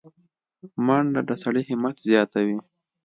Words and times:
منډه 0.85 1.21
د 1.29 1.31
سړي 1.43 1.61
همت 1.69 1.95
زیاتوي 2.09 2.57